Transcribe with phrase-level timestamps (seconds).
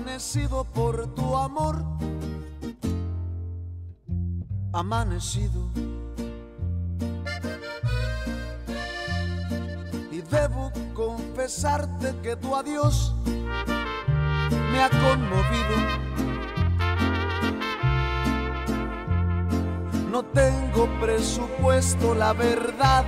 [0.00, 1.84] amanecido por tu amor,
[4.72, 5.68] amanecido.
[10.10, 13.14] Y debo confesarte que tu adiós
[14.72, 15.76] me ha conmovido.
[20.10, 23.04] No tengo presupuesto, la verdad,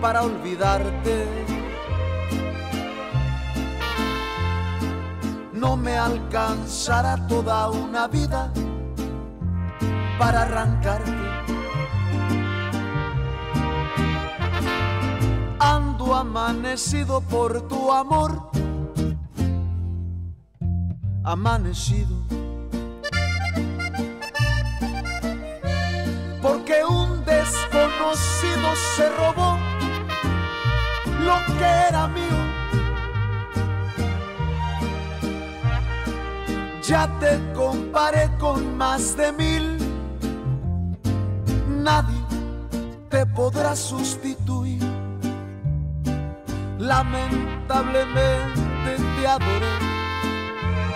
[0.00, 1.49] para olvidarte
[5.60, 8.50] no me alcanzará toda una vida
[10.18, 11.12] para arrancarte.
[15.58, 18.50] Ando amanecido por tu amor,
[21.24, 22.16] amanecido.
[26.40, 29.58] Porque un desconocido se robó
[31.22, 32.49] lo que era mío
[36.90, 39.78] Ya te comparé con más de mil.
[41.68, 42.20] Nadie
[43.08, 44.82] te podrá sustituir.
[46.80, 49.78] Lamentablemente te adoré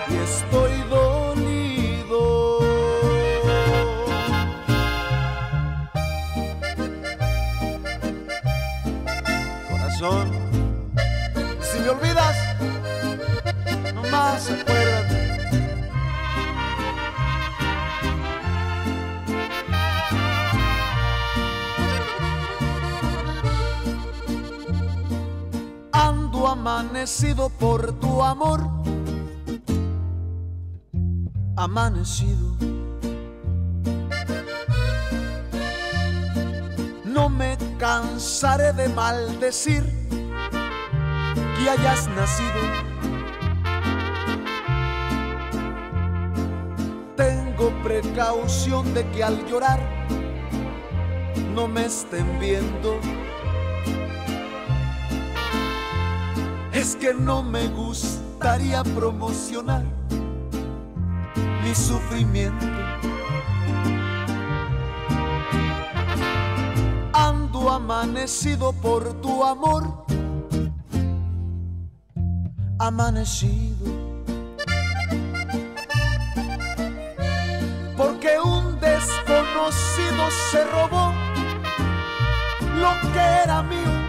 [0.09, 2.59] y estoy dolido.
[9.71, 10.29] Corazón,
[11.61, 12.35] si me olvidas,
[13.93, 14.84] no más acuérdate.
[26.55, 28.61] Amanecido por tu amor,
[31.57, 32.55] amanecido.
[37.03, 39.83] No me cansaré de maldecir
[41.55, 42.61] que hayas nacido.
[47.17, 49.81] Tengo precaución de que al llorar
[51.53, 52.99] no me estén viendo
[56.85, 59.83] es que no me gustaría promocionar
[61.63, 62.67] mi sufrimiento.
[67.11, 70.05] Ando amanecido por tu amor,
[72.77, 73.85] amanecido.
[77.97, 81.11] Porque un desconocido se robó
[82.79, 84.04] lo que era mío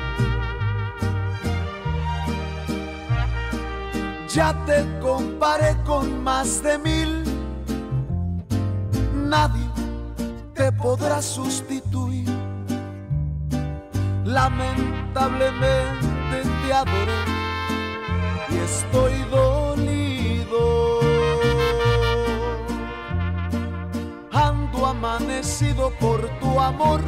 [4.36, 7.24] Ya te comparé con más de mil.
[9.14, 9.66] Nadie
[10.52, 12.28] te podrá sustituir.
[14.26, 17.24] Lamentablemente te adoré
[18.50, 21.00] y estoy dolido.
[24.32, 27.00] Ando amanecido por tu amor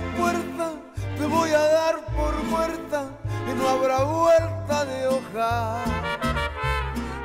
[0.00, 0.72] puerta
[1.18, 3.10] te voy a dar por muerta
[3.50, 5.84] y no habrá vuelta de hoja.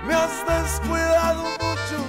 [0.08, 2.00] Me has descuidado mucho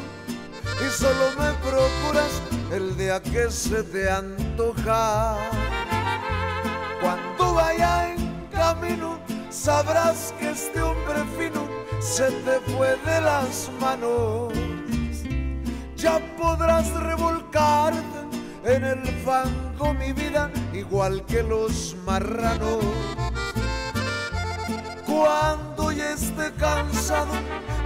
[0.84, 5.36] y solo me procuras el día que se te antoja.
[7.00, 9.18] Cuando vaya en camino
[9.50, 11.68] sabrás que este hombre fino
[12.00, 14.52] se te fue de las manos.
[15.96, 18.22] Ya podrás revolcarte
[18.64, 19.02] en el
[19.90, 22.84] mi vida igual que los marranos.
[25.06, 27.32] Cuando ya esté cansado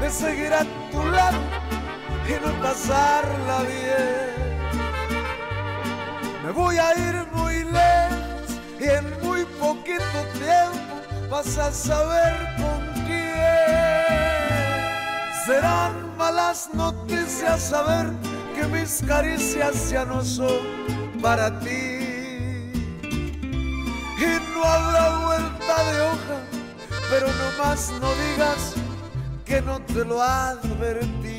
[0.00, 1.38] de seguir a tu lado
[2.28, 4.34] y no pasarla bien,
[6.44, 13.04] me voy a ir muy lejos y en muy poquito tiempo vas a saber con
[13.06, 13.26] quién.
[15.46, 18.10] Serán malas noticias saber
[18.54, 22.70] que mis caricias ya no son para ti.
[24.26, 26.38] Y no habrá vuelta de hoja,
[27.10, 28.74] pero no más no digas
[29.44, 31.35] que no te lo advertí.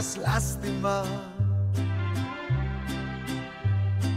[0.00, 1.02] Das lástima.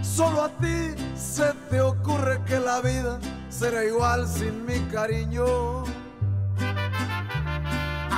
[0.01, 3.19] Solo a ti se te ocurre que la vida
[3.49, 5.83] será igual sin mi cariño.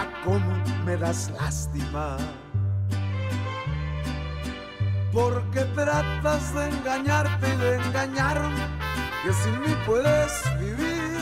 [0.02, 0.52] A cómo
[0.86, 2.18] me das lástima.
[5.12, 8.64] Porque tratas de engañarte y de engañarme,
[9.24, 11.18] que sin mí puedes vivir,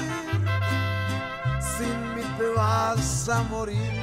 [1.77, 4.02] sin mí te vas a morir.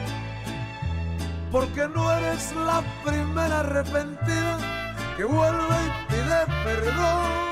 [1.50, 4.58] Porque no eres la primera arrepentida
[5.16, 7.50] que vuelve y pide perdón.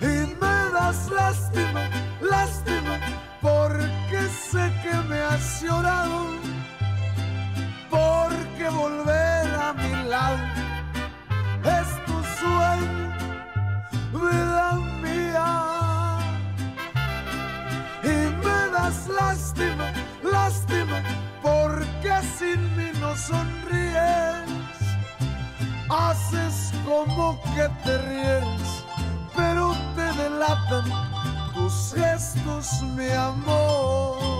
[0.00, 1.88] Y me das lástima,
[2.20, 2.98] lástima,
[3.40, 6.26] porque sé que me has llorado.
[7.88, 10.38] Porque volver a mi lado
[11.64, 13.06] es tu sueño,
[14.12, 16.18] vida mía.
[18.02, 21.02] Y me das lástima, lástima,
[22.00, 24.48] porque sin mí no sonríes.
[25.88, 28.84] Haces como que te ríes,
[29.34, 30.84] pero te delatan
[31.54, 34.39] tus gestos, mi amor.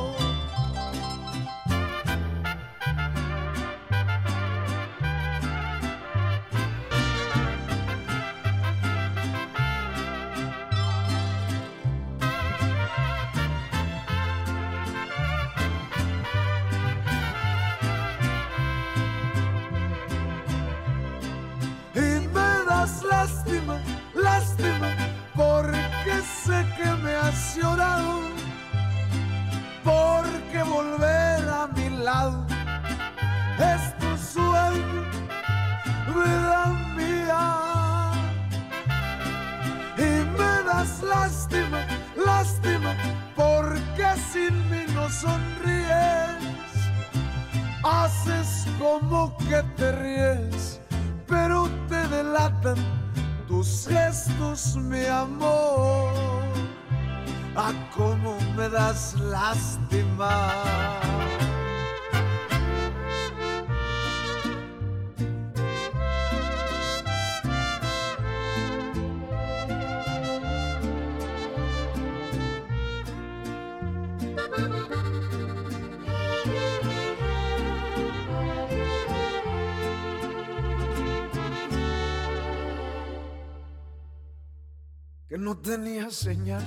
[85.50, 86.62] No tenía señal,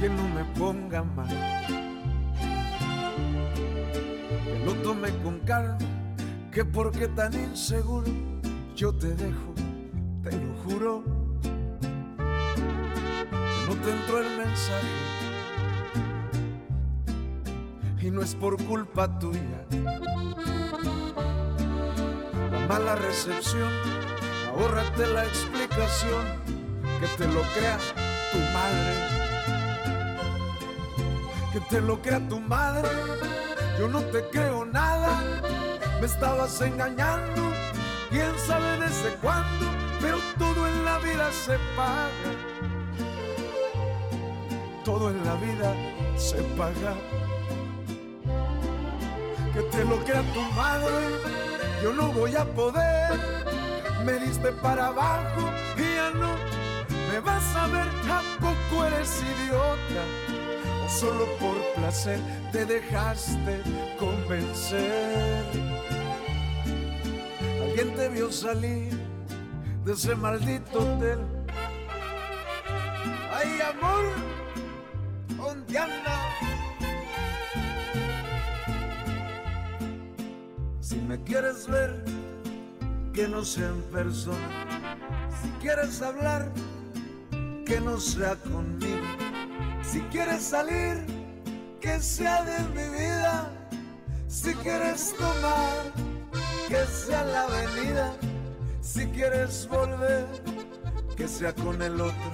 [0.00, 1.28] que no me ponga mal,
[4.44, 5.78] que lo tome con calma,
[6.50, 8.10] que porque tan inseguro.
[8.74, 9.54] Yo te dejo,
[10.24, 11.04] te lo juro,
[11.38, 11.50] que
[13.68, 14.88] no te entró el mensaje.
[18.02, 19.64] Y no es por culpa tuya,
[22.50, 23.70] la mala recepción
[24.50, 26.24] ahórrate la explicación,
[27.00, 27.78] que te lo crea
[28.32, 28.94] tu madre,
[31.52, 32.88] que te lo crea tu madre,
[33.78, 35.22] yo no te creo nada,
[36.00, 37.42] me estabas engañando,
[38.10, 39.66] quién sabe desde cuándo,
[40.00, 42.32] pero todo en la vida se paga,
[44.84, 45.74] todo en la vida
[46.16, 46.94] se paga.
[49.52, 50.94] Que te lo crea tu madre,
[51.82, 53.59] yo no voy a poder
[54.04, 56.36] me diste para abajo y ya no
[57.10, 60.04] me vas a ver, tampoco eres idiota.
[60.84, 62.20] O solo por placer
[62.52, 63.62] te dejaste
[63.98, 65.44] convencer.
[67.62, 68.96] Alguien te vio salir
[69.84, 71.18] de ese maldito hotel.
[73.32, 74.04] Ay, amor,
[75.36, 76.20] ¿dónde andas?
[80.80, 82.04] Si me quieres ver,
[83.12, 84.88] que no sea en persona.
[85.42, 86.50] Si quieres hablar,
[87.66, 89.06] que no sea conmigo.
[89.82, 91.04] Si quieres salir,
[91.80, 93.50] que sea de mi vida.
[94.28, 95.92] Si quieres tomar,
[96.68, 98.12] que sea la avenida.
[98.80, 100.26] Si quieres volver,
[101.16, 102.30] que sea con el otro.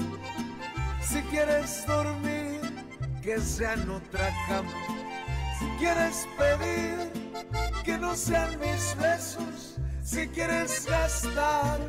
[1.00, 2.61] Si quieres dormir,
[3.23, 4.71] que sea en otra cama.
[5.59, 7.12] Si quieres pedir,
[7.83, 11.80] que no sean mis besos si quieres gastar,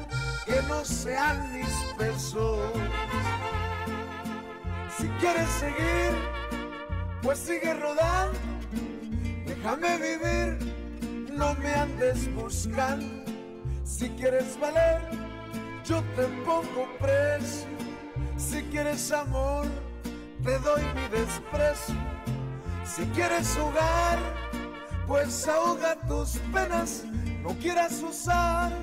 [0.46, 2.72] que no sean mis pesos.
[4.98, 6.12] Si quieres seguir,
[7.22, 8.40] pues sigue rodando.
[9.46, 13.24] Déjame vivir, no me andes buscando.
[13.84, 15.00] Si quieres valer,
[15.86, 17.68] yo te pongo precio.
[18.36, 19.68] Si quieres amor,
[20.44, 21.96] te doy mi desprecio.
[22.84, 24.18] Si quieres jugar,
[25.06, 27.04] pues ahoga tus penas.
[27.48, 28.74] No quieras usar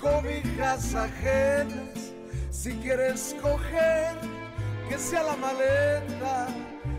[0.00, 2.12] cobijas ajenas.
[2.48, 4.16] Si quieres coger,
[4.88, 6.46] que sea la maleta.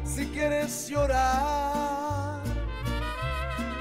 [0.04, 2.42] Si quieres llorar,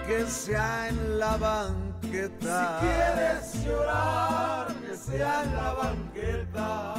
[0.06, 2.78] que sea en la banqueta.
[2.78, 6.94] Si quieres llorar, que sea en la banqueta.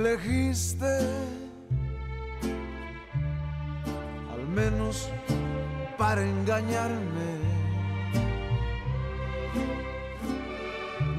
[0.00, 0.98] Elegiste,
[4.32, 5.10] al menos
[5.98, 7.30] para engañarme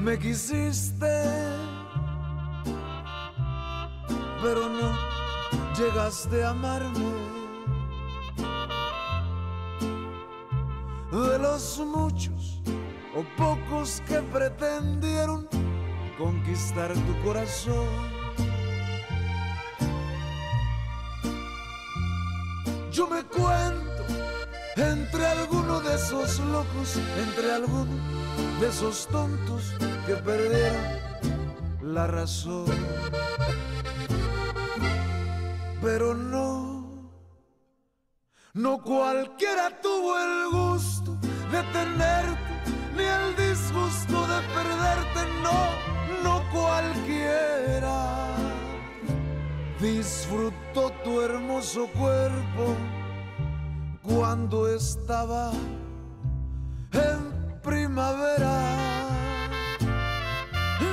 [0.01, 1.13] me quisiste,
[4.41, 4.89] pero no
[5.77, 7.11] llegaste a amarme.
[11.11, 12.63] De los muchos
[13.15, 15.47] o pocos que pretendieron
[16.17, 18.20] conquistar tu corazón.
[27.17, 27.91] Entre alguno
[28.59, 29.73] de esos tontos
[30.05, 30.85] que perdieron
[31.81, 32.65] la razón.
[35.81, 37.11] Pero no,
[38.53, 41.17] no cualquiera tuvo el gusto
[41.51, 48.27] de tenerte, ni el disgusto de perderte, no, no cualquiera.
[49.79, 52.75] Disfrutó tu hermoso cuerpo
[54.03, 55.51] cuando estaba
[57.91, 59.07] primavera.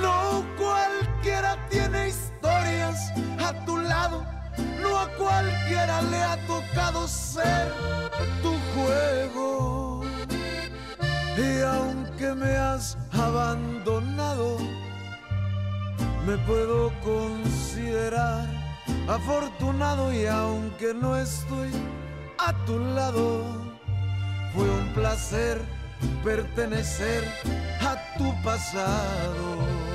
[0.03, 4.27] No cualquiera tiene historias a tu lado,
[4.83, 7.73] no a cualquiera le ha tocado ser
[8.43, 10.03] tu juego.
[11.37, 14.59] Y aunque me has abandonado,
[16.27, 18.45] me puedo considerar
[19.09, 21.71] afortunado y aunque no estoy
[22.39, 23.45] a tu lado,
[24.53, 25.78] fue un placer
[26.23, 27.25] pertenecer
[27.81, 29.88] a tu pasado.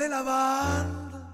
[0.00, 1.32] Jale la banda,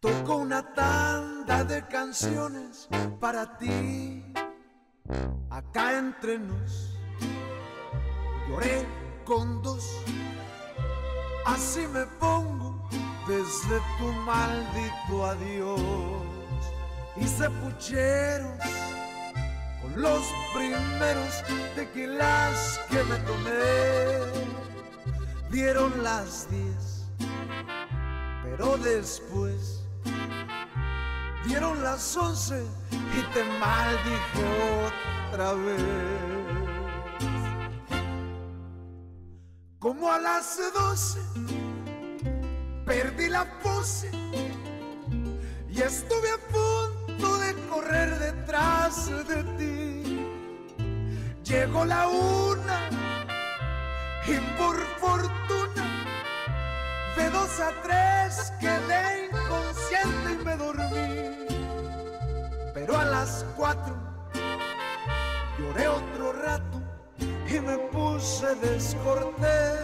[0.00, 2.88] tocó una tanda de canciones
[3.20, 4.24] para ti.
[5.50, 6.98] Acá entre nos
[8.48, 8.86] lloré
[9.26, 9.84] con dos
[11.44, 12.88] Así me pongo
[13.26, 15.82] desde tu maldito adiós.
[17.14, 18.58] Hice pucheros
[19.82, 20.22] con los
[20.54, 21.44] primeros
[21.74, 24.48] tequilas que me tomé.
[25.50, 26.87] Dieron las diez,
[28.58, 29.84] pero después
[31.46, 34.44] dieron las once y te maldije
[35.30, 35.82] otra vez.
[39.78, 41.20] Como a las doce
[42.84, 44.10] perdí la pose
[45.70, 50.26] y estuve a punto de correr detrás de ti.
[51.44, 52.90] Llegó la una
[54.26, 55.97] y por fortuna
[57.18, 61.46] de dos a tres quedé inconsciente y me dormí.
[62.72, 63.96] Pero a las cuatro
[65.58, 66.80] lloré otro rato
[67.48, 69.80] y me puse descortés.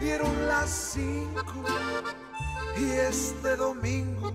[0.00, 1.64] Dieron las cinco
[2.76, 4.32] y este domingo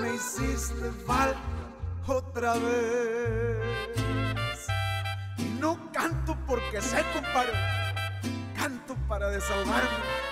[0.00, 1.38] me hiciste falta
[2.06, 3.96] otra vez.
[5.38, 7.54] Y no canto porque sé, compadre,
[8.54, 10.27] canto para desahogarme.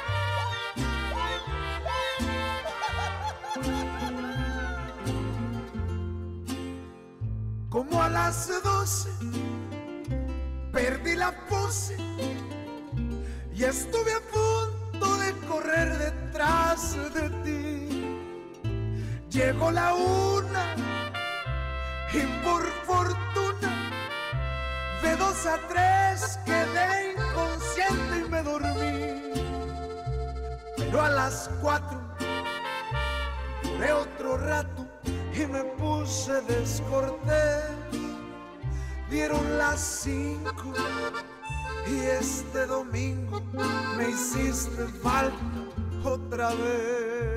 [8.27, 9.09] Las doce
[10.73, 11.97] perdí la pose
[13.55, 18.19] y estuve a punto de correr detrás de ti.
[19.31, 20.75] Llegó la una
[22.13, 23.73] y por fortuna
[25.05, 29.05] de dos a tres quedé inconsciente y me dormí.
[30.77, 32.01] Pero a las cuatro
[33.79, 34.85] de otro rato
[35.33, 37.76] y me puse descortés.
[39.11, 40.73] Dieron las cinco
[41.87, 43.41] y este domingo
[43.97, 45.37] me hiciste falta
[46.05, 47.36] otra vez.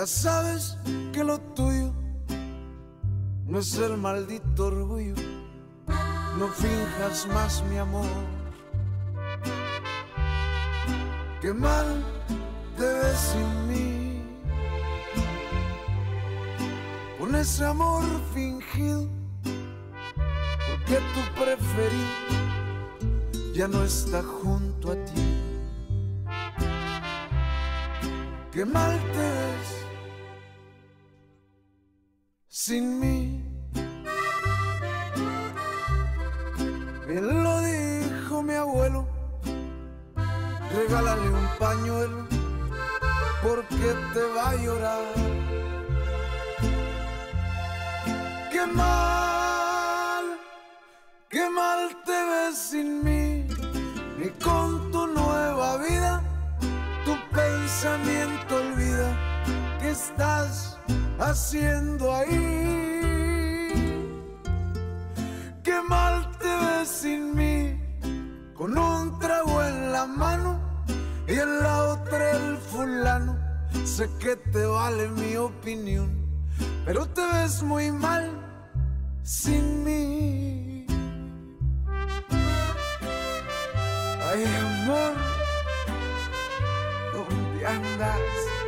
[0.00, 0.78] Ya sabes
[1.12, 1.92] que lo tuyo
[3.44, 5.14] no es el maldito orgullo.
[6.38, 8.06] No finjas más mi amor.
[11.42, 12.02] Qué mal
[12.78, 14.22] te ves sin mí.
[17.18, 18.02] Con ese amor
[18.32, 19.06] fingido,
[19.42, 22.08] porque tu preferido
[23.52, 25.36] ya no está junto a ti.
[28.50, 29.79] Qué mal te ves
[32.66, 33.42] sin mí.
[37.08, 39.08] Bien lo dijo mi abuelo,
[40.76, 42.26] regálale un pañuelo
[43.42, 45.04] porque te va a llorar.
[48.52, 50.24] Qué mal,
[51.30, 53.48] qué mal te ves sin mí,
[54.18, 56.22] ni con tu nueva vida,
[57.06, 59.08] tu pensamiento olvida
[59.80, 60.78] que estás
[61.20, 62.80] haciendo ahí.
[65.62, 67.78] Qué mal te ves sin mí,
[68.54, 70.60] con un trago en la mano
[71.28, 73.38] y en la otra el fulano.
[73.84, 76.10] Sé que te vale mi opinión,
[76.84, 78.30] pero te ves muy mal
[79.22, 80.86] sin mí.
[84.32, 85.14] Ay, amor,
[87.12, 88.59] ¿dónde andas?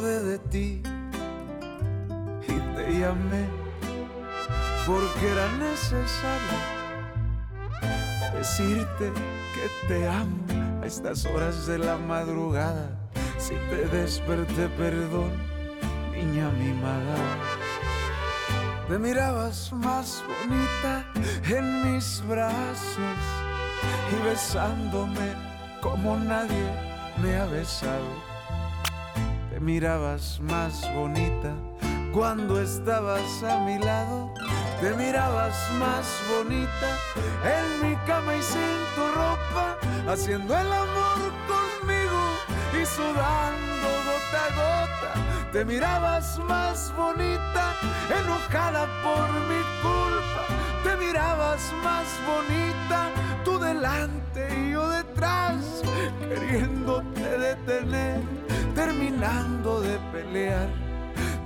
[0.00, 0.82] De ti
[2.48, 3.46] y te llamé
[4.86, 6.58] porque era necesario
[8.34, 9.12] decirte
[9.54, 10.38] que te amo
[10.82, 12.98] a estas horas de la madrugada.
[13.36, 15.30] Si te desperté, perdón,
[16.12, 17.16] niña mimada.
[18.88, 21.04] Te mirabas más bonita
[21.50, 23.18] en mis brazos
[24.10, 25.34] y besándome
[25.82, 26.66] como nadie
[27.22, 28.31] me ha besado.
[29.62, 31.54] Mirabas más bonita
[32.12, 34.34] cuando estabas a mi lado.
[34.80, 36.98] Te mirabas más bonita
[37.44, 38.60] en mi cama y sin
[38.96, 39.78] tu ropa,
[40.10, 42.22] haciendo el amor conmigo
[42.72, 45.52] y sudando gota a gota.
[45.52, 47.76] Te mirabas más bonita,
[48.20, 50.42] enojada por mi culpa.
[50.82, 53.10] Te mirabas más bonita,
[53.44, 55.82] tú delante y yo detrás,
[56.20, 58.20] queriéndote detener,
[58.74, 60.68] terminando de pelear.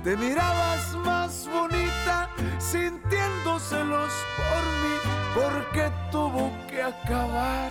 [0.03, 4.95] Te mirabas más bonita, sintiendo celos por mí,
[5.35, 7.69] porque tuvo que acabar.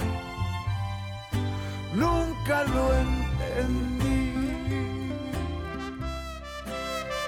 [1.94, 4.34] Nunca lo entendí.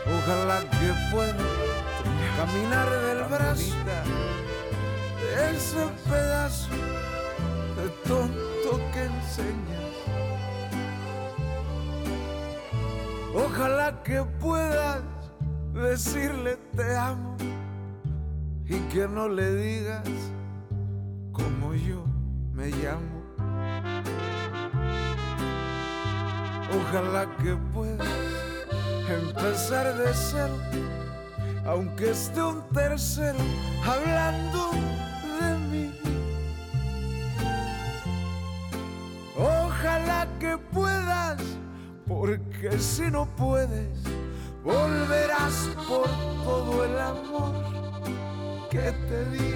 [0.07, 1.35] Ojalá que pueda
[2.37, 3.79] caminar del brazo
[5.51, 6.71] ese pedazo
[7.77, 9.88] de tonto que enseñas.
[13.35, 15.03] Ojalá que puedas
[15.73, 17.37] decirle te amo
[18.65, 20.09] y que no le digas
[21.33, 22.05] como yo
[22.53, 23.19] me llamo.
[26.81, 28.09] Ojalá que puedas
[29.09, 30.59] empezar de cero,
[31.67, 33.39] aunque esté un tercero
[33.87, 34.71] hablando
[42.29, 43.89] porque si no puedes,
[44.63, 46.07] volverás por
[46.45, 47.55] todo el amor
[48.69, 49.55] que te di.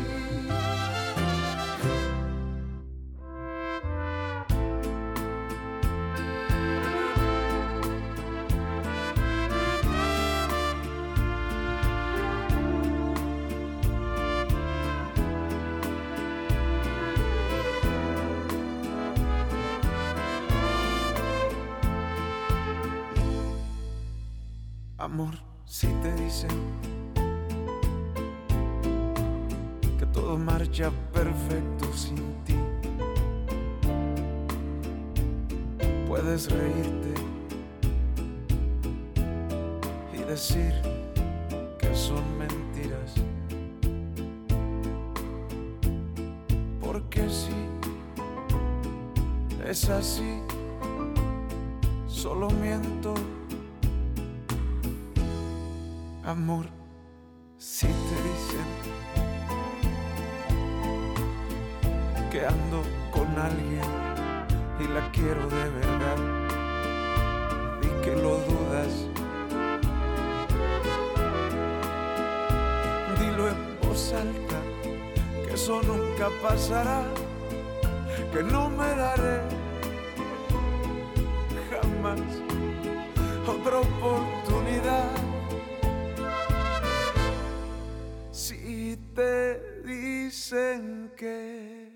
[91.16, 91.88] Que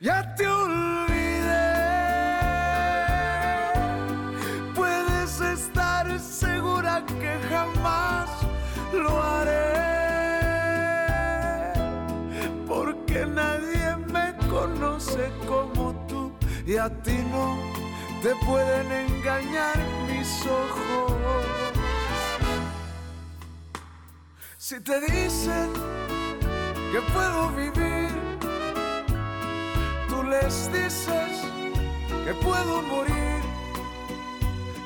[0.00, 1.74] ya te olvidé.
[4.74, 8.30] Puedes estar segura que jamás
[8.92, 9.72] lo haré.
[12.66, 16.32] Porque nadie me conoce como tú
[16.66, 17.56] y a ti no
[18.22, 21.12] te pueden engañar mis ojos.
[24.56, 25.70] Si te dicen
[26.94, 28.08] que puedo vivir,
[30.08, 31.42] tú les dices
[32.24, 33.42] que puedo morir.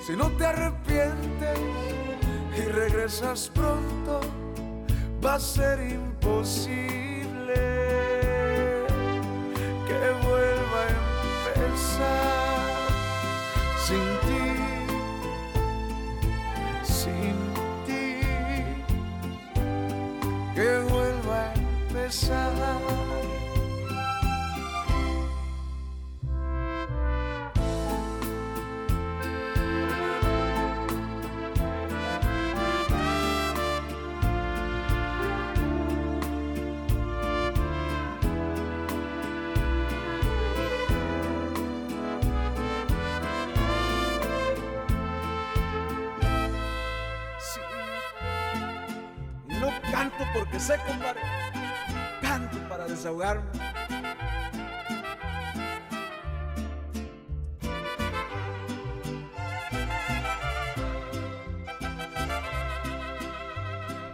[0.07, 1.59] Si no te arrepientes
[2.57, 4.21] y regresas pronto,
[5.23, 7.61] va a ser imposible
[9.87, 10.89] que vuelva a
[11.59, 12.69] empezar
[13.87, 14.18] sin
[22.09, 23.08] empezar.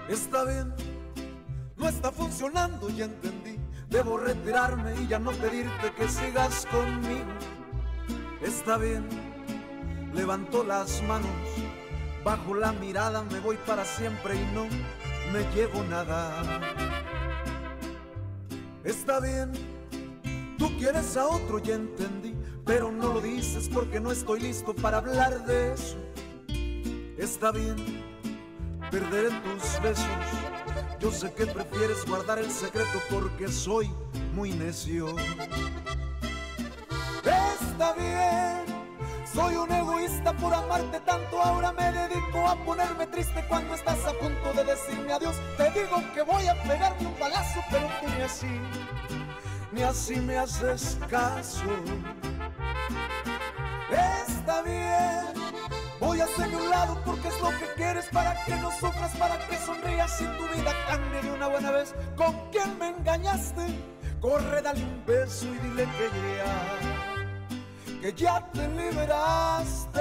[0.08, 0.74] Está bien,
[1.76, 3.58] no está funcionando, ya entendí.
[3.88, 7.30] Debo retirarme y ya no pedirte que sigas conmigo.
[8.42, 9.06] Está bien,
[10.12, 11.30] levanto las manos,
[12.24, 14.66] bajo la mirada me voy para siempre y no
[15.32, 16.93] me llevo nada.
[18.84, 19.50] Está bien,
[20.58, 22.34] tú quieres a otro, ya entendí,
[22.66, 25.96] pero no lo dices porque no estoy listo para hablar de eso.
[27.16, 27.76] Está bien,
[28.90, 30.06] perderé tus besos.
[31.00, 33.90] Yo sé que prefieres guardar el secreto porque soy
[34.34, 35.16] muy necio.
[37.24, 38.73] Está bien
[39.34, 44.12] soy un egoísta por amarte tanto, ahora me dedico a ponerme triste cuando estás a
[44.12, 45.34] punto de decirme adiós.
[45.56, 48.60] Te digo que voy a pegarme un balazo, pero tú ni así,
[49.72, 51.64] ni así me haces caso.
[53.90, 55.34] Está bien,
[55.98, 59.38] voy a hacerme un lado porque es lo que quieres para que no sufras, para
[59.48, 61.94] que sonrías y tu vida cambie de una buena vez.
[62.16, 63.66] ¿Con quién me engañaste?
[64.20, 66.93] Corre, dale un beso y dile que ya
[68.04, 70.00] que ya te liberaste.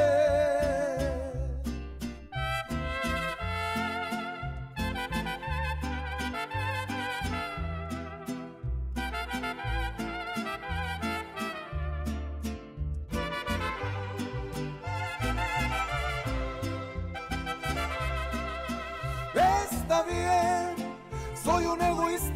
[19.34, 20.63] Está bien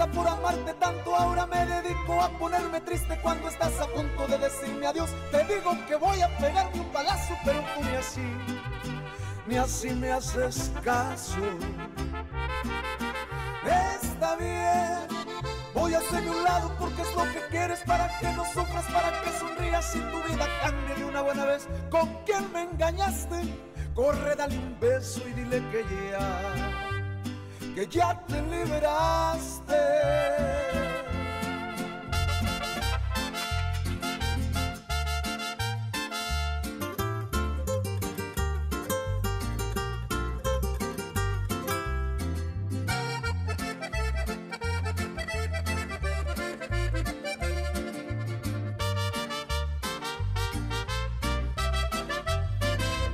[0.05, 4.85] por amarte tanto, ahora me dedico a ponerme triste cuando estás a punto de decirme
[4.85, 5.09] adiós.
[5.31, 8.21] Te digo que voy a pegarme un balazo, pero tú ni así,
[9.47, 11.41] ni así me haces caso.
[13.65, 15.07] Está bien,
[15.73, 19.21] voy a hacerme un lado porque es lo que quieres para que no sufras, para
[19.21, 21.67] que sonrías y tu vida cambie de una buena vez.
[21.89, 23.41] ¿Con quién me engañaste?
[23.95, 26.76] Corre, dale un beso y dile que ya
[27.77, 29.75] que ya te liberaste.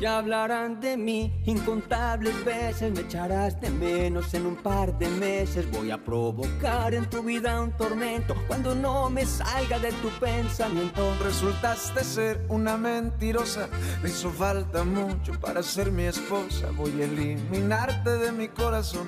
[0.04, 5.66] Ya hablarán de mí incontables veces, me echarás de menos en un par de meses.
[5.72, 11.16] Voy a provocar en tu vida un tormento cuando no me salga de tu pensamiento.
[11.24, 13.70] Resultaste ser una mentirosa,
[14.02, 16.68] me hizo falta mucho para ser mi esposa.
[16.76, 19.08] Voy a eliminarte de mi corazón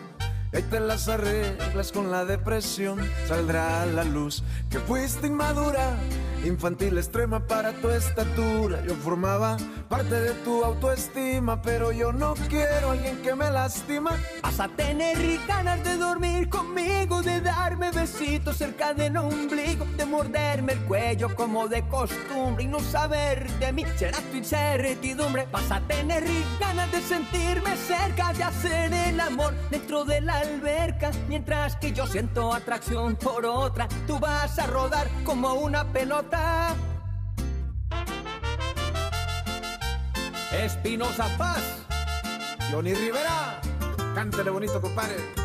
[0.55, 5.97] Ahí te las arreglas con la depresión, saldrá a la luz que fuiste inmadura,
[6.45, 8.83] infantil extrema para tu estatura.
[8.85, 9.57] Yo formaba
[9.89, 14.11] parte de tu autoestima, pero yo no quiero a alguien que me lastima.
[14.41, 20.73] Vas a tener ganas de dormir conmigo, de darme besitos cerca del ombligo, de morderme
[20.73, 25.47] el cuello como de costumbre y no saber de mí será tu incertidumbre.
[25.51, 26.23] Vas a tener
[26.59, 32.05] ganas de sentirme cerca, de hacer el amor dentro de la alberca, mientras que yo
[32.07, 36.34] siento atracción por otra, tú vas a rodar como una pelota.
[40.51, 41.63] Espinosa Paz.
[42.71, 43.61] Johnny Rivera,
[44.15, 45.44] cántele bonito, compadre.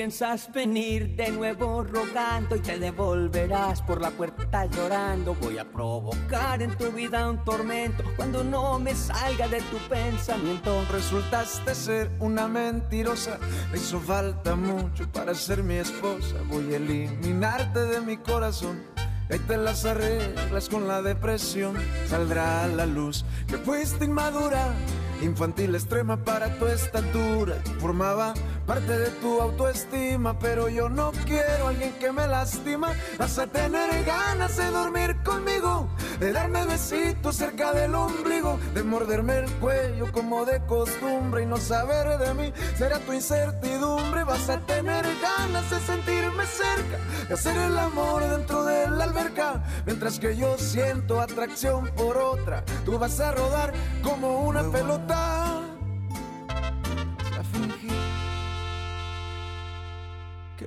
[0.00, 5.34] Piensas venir de nuevo rogando y te devolverás por la puerta llorando.
[5.34, 10.86] Voy a provocar en tu vida un tormento cuando no me salga de tu pensamiento.
[10.90, 13.38] Resultaste ser una mentirosa,
[13.70, 16.36] me hizo falta mucho para ser mi esposa.
[16.48, 18.82] Voy a eliminarte de mi corazón.
[19.28, 24.74] Ahí te las arreglas con la depresión, saldrá a la luz que fuiste inmadura
[25.22, 27.56] infantil extrema para tu estatura.
[27.78, 28.34] Formaba
[28.70, 32.92] parte de tu autoestima, pero yo no quiero a alguien que me lastima.
[33.18, 35.88] Vas a tener ganas de dormir conmigo,
[36.20, 41.56] de darme besitos cerca del ombligo, de morderme el cuello como de costumbre y no
[41.56, 44.22] saber de mí será tu incertidumbre.
[44.22, 49.64] Vas a tener ganas de sentirme cerca, de hacer el amor dentro de la alberca,
[49.84, 52.62] mientras que yo siento atracción por otra.
[52.84, 53.72] Tú vas a rodar
[54.04, 55.69] como una pelota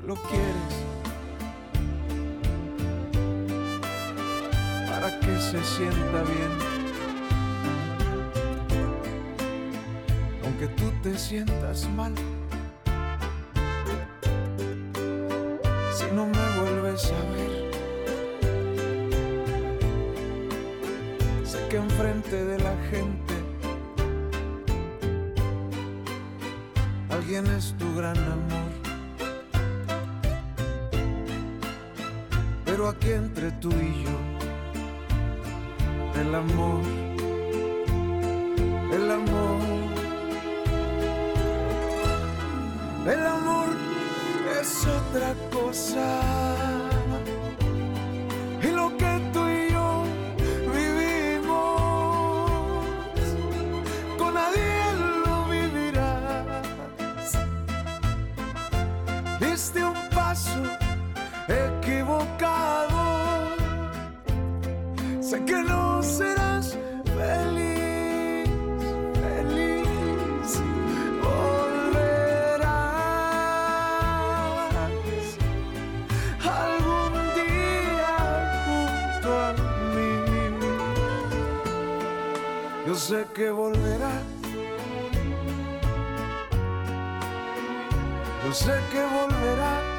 [0.06, 0.74] lo quieres
[4.90, 6.52] para que se sienta bien.
[10.44, 12.14] Aunque tú te sientas mal,
[33.06, 34.18] Entre tú y yo,
[36.22, 36.82] el amor,
[38.94, 39.60] el amor,
[43.06, 43.68] el amor
[44.62, 46.53] es otra cosa.
[83.14, 84.24] Sé que volverás.
[88.44, 89.93] Yo sé que volverás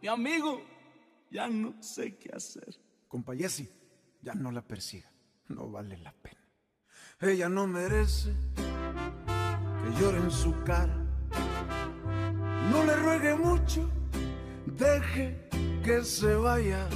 [0.00, 0.62] mi amigo,
[1.30, 2.78] ya no sé qué hacer.
[3.08, 3.68] Compa Jesse,
[4.22, 5.10] ya no la persiga,
[5.48, 6.40] no vale la pena.
[7.20, 10.94] Ella no merece que llore en su cara.
[12.70, 13.90] No le ruegue mucho,
[14.66, 15.48] deje
[15.82, 16.88] que se vaya.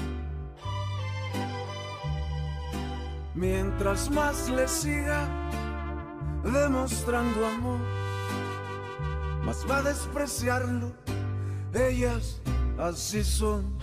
[3.35, 5.29] Mientras más le siga,
[6.45, 7.81] demostrando amor,
[9.45, 10.95] mas va a despreciarlo,
[11.75, 12.41] ellas
[12.79, 13.79] así son.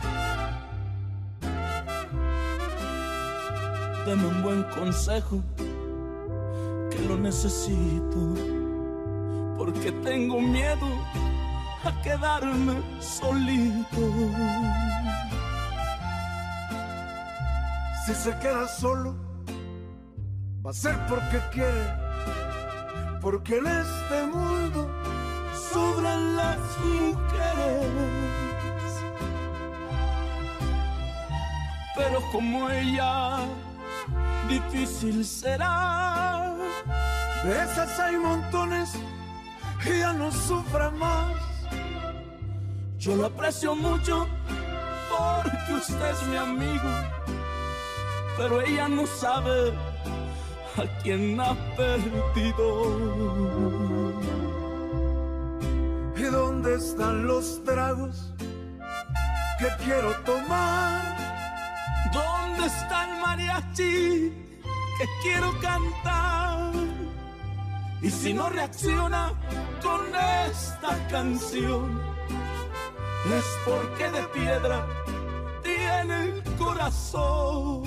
[4.06, 5.42] Dame un buen consejo,
[6.92, 8.36] que lo necesito,
[9.58, 10.88] porque tengo miedo
[11.86, 14.02] a quedarme solito.
[18.06, 19.16] Si se queda solo,
[20.66, 21.94] va a ser porque quiere,
[23.22, 24.92] porque en este mundo
[25.74, 27.90] sobran las mujeres.
[31.96, 33.40] Pero como ella,
[34.48, 36.56] difícil será.
[37.44, 38.98] De esas hay montones
[39.92, 41.34] ya no sufra más.
[42.98, 44.28] Yo lo aprecio mucho
[45.10, 46.90] porque usted es mi amigo,
[48.38, 49.74] pero ella no sabe
[50.78, 52.64] a quién ha perdido.
[56.64, 58.34] ¿Y dónde están los tragos
[59.60, 61.02] que quiero tomar?
[62.14, 64.32] ¿Dónde está el mariachi
[64.98, 66.72] que quiero cantar?
[68.02, 69.34] Y si no reacciona
[69.82, 70.00] con
[70.50, 72.02] esta canción
[73.26, 74.88] es porque de piedra
[75.64, 77.84] tiene el corazón.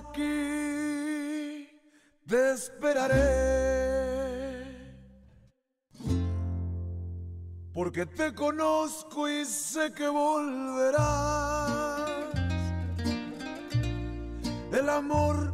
[0.00, 1.68] Aquí
[2.26, 3.20] te esperaré.
[7.72, 12.10] Porque te conozco y sé que volverás.
[14.72, 15.52] El amor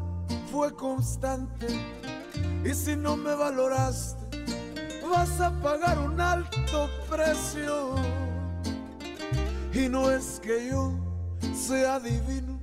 [0.50, 1.66] fue constante
[2.64, 4.44] y si no me valoraste,
[5.08, 7.94] vas a pagar un alto precio.
[9.72, 10.92] Y no es que yo
[11.54, 12.55] sea divino,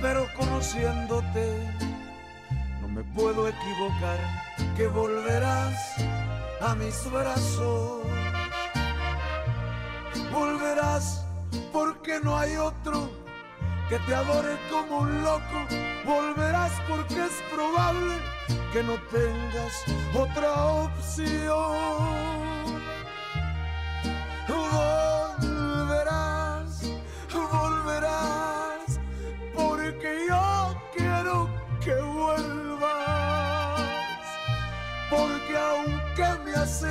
[0.00, 1.88] pero conociéndote
[2.98, 4.18] me puedo equivocar,
[4.76, 5.94] que volverás
[6.60, 8.02] a mis brazos.
[10.32, 11.24] Volverás
[11.72, 13.08] porque no hay otro
[13.88, 15.58] que te adore como un loco.
[16.04, 18.16] Volverás porque es probable
[18.72, 19.74] que no tengas
[20.12, 22.47] otra opción.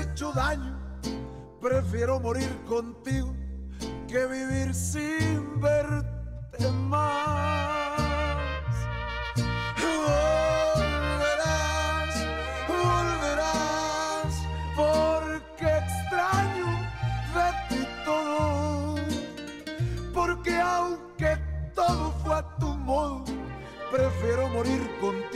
[0.02, 0.78] Hecho daño,
[1.62, 3.34] prefiero morir contigo
[4.08, 7.98] que vivir sin verte más.
[11.16, 12.16] Volverás,
[12.68, 14.34] volverás,
[14.76, 16.68] porque extraño
[17.36, 18.96] de ti todo,
[20.14, 21.38] porque aunque
[21.76, 23.24] todo fue a tu modo,
[23.92, 25.27] prefiero morir contigo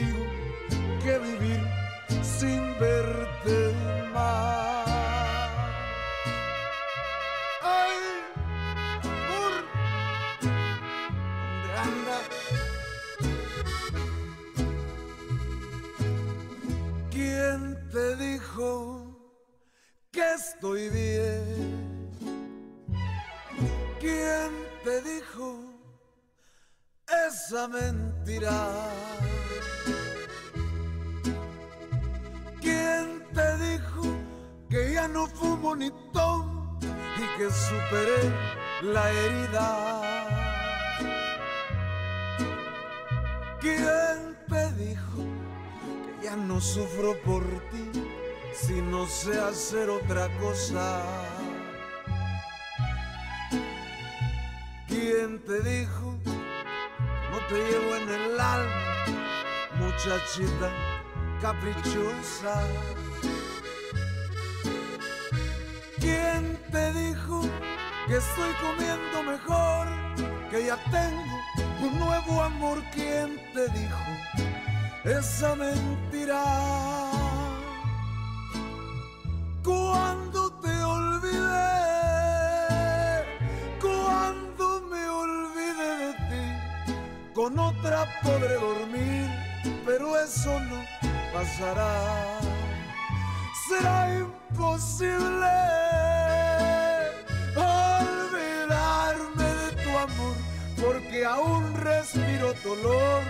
[20.34, 22.10] estoy bien?
[24.00, 24.50] ¿Quién
[24.84, 25.60] te dijo
[27.28, 28.88] esa mentira?
[32.60, 34.02] ¿Quién te dijo
[34.70, 38.32] que ya no fumo ni tomo y que superé
[38.82, 39.68] la herida?
[43.60, 45.18] ¿Quién te dijo
[46.20, 48.11] que ya no sufro por ti
[48.52, 51.02] si no sé hacer otra cosa?
[54.88, 56.18] ¿Quién te dijo
[57.30, 59.04] no te llevo en el alma,
[59.78, 60.70] muchachita?
[61.42, 62.62] caprichosa.
[65.98, 67.42] ¿Quién te dijo
[68.06, 69.88] que estoy comiendo mejor?
[70.50, 71.36] Que ya tengo
[71.82, 72.78] un nuevo amor.
[72.94, 74.04] ¿Quién te dijo
[75.04, 77.11] esa mentira?
[79.64, 81.38] Cuando te olvidé,
[83.80, 86.92] cuando me olvidé de ti,
[87.32, 89.30] con otra podré dormir,
[89.86, 90.82] pero eso no
[91.32, 92.40] pasará.
[93.68, 96.11] Será imposible
[101.00, 103.22] tu amor, respiro dolor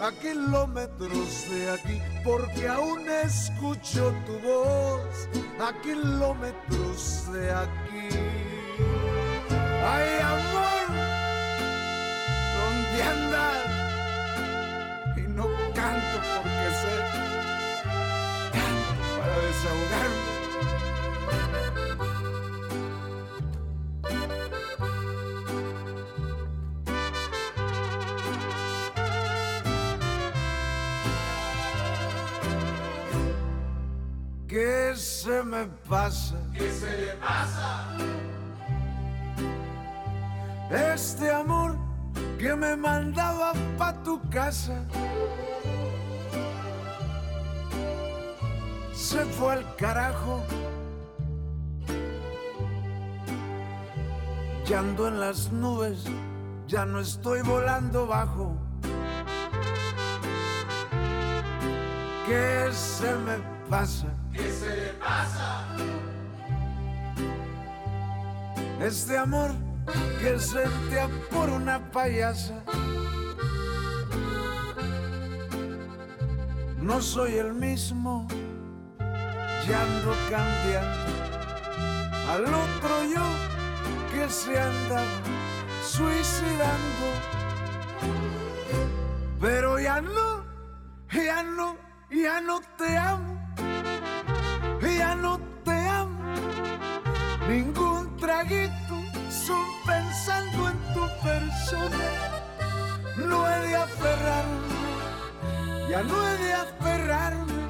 [0.00, 5.28] a kilómetros de aquí, porque aún escucho tu voz
[5.60, 8.08] a kilómetros de aquí.
[9.86, 10.86] Ay, amor,
[12.56, 13.62] ¿dónde andas?
[15.16, 16.94] Y no canto porque sé,
[18.52, 20.43] canto para desahogarme.
[34.54, 36.36] ¿Qué se me pasa?
[36.52, 37.88] ¿Qué se le pasa?
[40.70, 41.76] Este amor
[42.38, 44.84] que me mandaba pa' tu casa
[48.92, 50.40] se fue al carajo.
[54.66, 56.04] Ya ando en las nubes,
[56.68, 58.56] ya no estoy volando bajo.
[62.26, 63.36] ¿Qué se me
[63.68, 64.06] pasa?
[64.32, 65.66] ¿Qué se le pasa?
[68.80, 69.50] Este amor
[70.20, 72.62] que sentía por una payasa.
[76.78, 78.26] No soy el mismo,
[79.68, 81.12] ya ando cambiando.
[82.30, 83.24] Al otro yo
[84.12, 85.20] que se andaba
[85.82, 87.06] suicidando.
[89.40, 90.44] Pero ya no,
[91.12, 91.76] ya no,
[92.10, 93.34] ya no te amo.
[94.82, 96.20] Ya no te amo.
[97.48, 98.96] Ningún traguito
[99.28, 102.04] son pensando en tu persona.
[103.16, 104.68] No he de aferrarme,
[105.88, 107.62] ya no he de aferrarme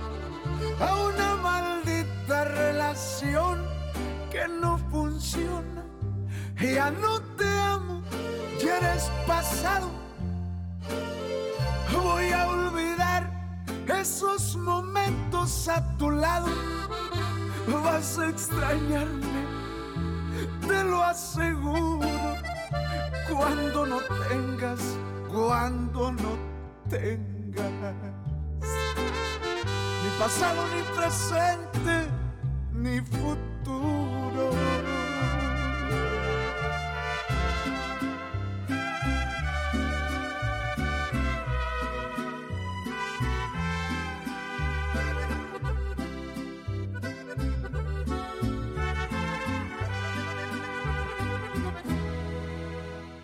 [0.81, 3.65] a una maldita relación
[4.31, 5.85] que no funciona.
[6.61, 8.03] Ya no te amo,
[8.63, 9.91] ya eres pasado.
[11.93, 12.74] Voy a olvidar
[13.89, 16.49] esos momentos a tu lado.
[17.85, 19.65] Vas a extrañarme
[20.67, 22.09] te lo aseguro.
[23.31, 24.81] Cuando no tengas,
[25.33, 26.37] cuando no
[26.89, 27.95] tengas
[30.03, 32.09] ni pasado, ni presente,
[32.73, 34.74] ni futuro.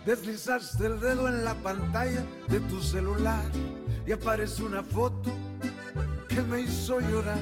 [0.05, 3.45] Deslizaste el dedo en la pantalla de tu celular
[4.07, 5.31] y aparece una foto
[6.27, 7.39] que me hizo llorar.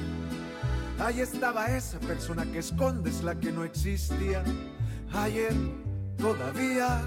[0.98, 4.44] Ahí estaba esa persona que escondes, la que no existía.
[5.14, 5.54] Ayer
[6.18, 7.00] todavía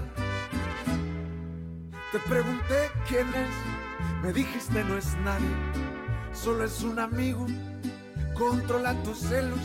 [2.10, 5.54] te pregunté quién es, me dijiste no es nadie,
[6.32, 7.46] solo es un amigo,
[8.34, 9.60] controla tus celos.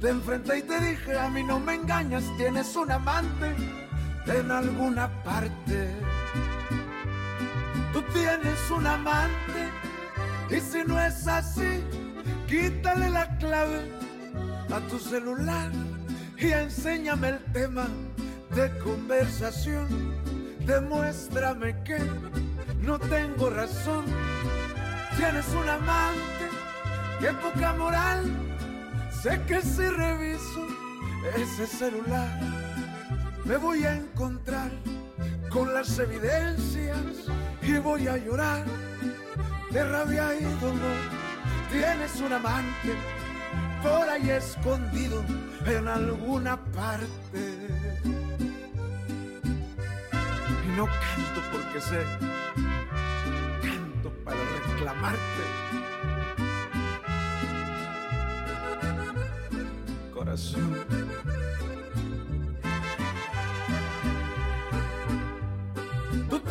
[0.00, 3.83] Te enfrenté y te dije, a mí no me engañas, tienes un amante
[4.26, 5.90] en alguna parte.
[7.92, 9.70] Tú tienes un amante
[10.50, 11.82] y si no es así,
[12.46, 13.90] quítale la clave
[14.72, 15.70] a tu celular
[16.38, 17.86] y enséñame el tema
[18.54, 19.86] de conversación.
[20.66, 21.98] Demuéstrame que
[22.80, 24.04] no tengo razón.
[25.16, 26.46] Tienes un amante,
[27.20, 28.24] qué poca moral.
[29.22, 30.66] Sé que si reviso
[31.36, 32.63] ese celular
[33.44, 34.70] me voy a encontrar
[35.50, 36.98] con las evidencias
[37.62, 38.64] y voy a llorar
[39.70, 40.96] de rabia y dolor.
[41.70, 42.94] Tienes un amante
[43.82, 45.22] por ahí escondido
[45.66, 47.68] en alguna parte.
[50.64, 52.02] Y no canto porque sé,
[53.62, 55.44] canto para reclamarte.
[60.12, 61.33] Corazón.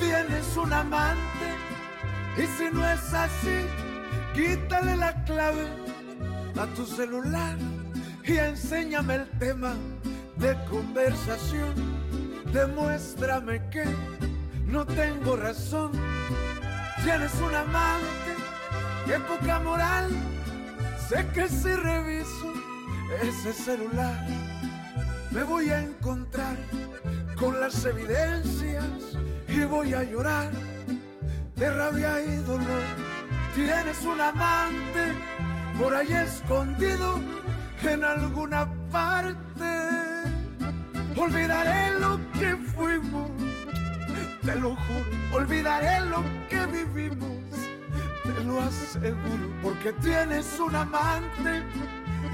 [0.03, 1.47] Tienes un amante
[2.37, 3.65] y si no es así,
[4.33, 5.67] quítale la clave
[6.59, 7.57] a tu celular
[8.23, 9.75] y enséñame el tema
[10.37, 11.73] de conversación.
[12.51, 13.85] Demuéstrame que
[14.65, 15.91] no tengo razón.
[17.03, 18.31] Tienes un amante,
[19.05, 20.09] qué poca moral.
[21.07, 22.53] Sé que si reviso
[23.21, 24.25] ese celular,
[25.31, 26.57] me voy a encontrar
[27.37, 29.13] con las evidencias
[29.53, 30.51] y voy a llorar
[31.55, 32.83] de rabia y dolor.
[33.53, 35.13] Tienes un amante
[35.77, 37.19] por ahí escondido
[37.83, 39.71] en alguna parte.
[41.15, 43.29] Olvidaré lo que fuimos,
[44.43, 47.37] te lo juro, olvidaré lo que vivimos,
[48.23, 51.63] te lo aseguro, porque tienes un amante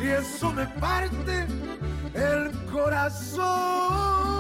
[0.02, 1.46] y eso me parte
[2.14, 4.39] el corazón,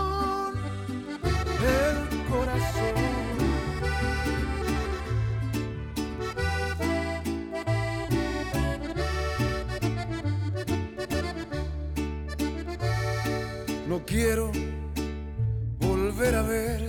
[1.62, 2.95] el corazón.
[13.88, 14.51] No quiero
[15.80, 16.89] volver a verte.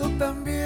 [0.00, 0.59] Me caso también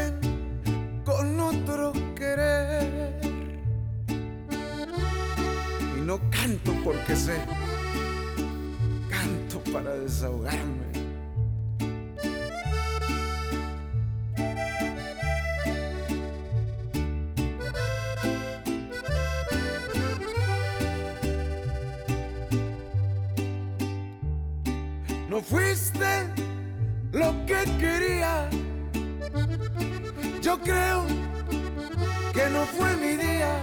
[32.67, 33.63] fue mi día.